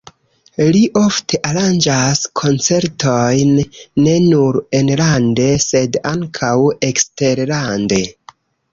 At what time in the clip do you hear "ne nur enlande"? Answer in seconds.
4.07-5.49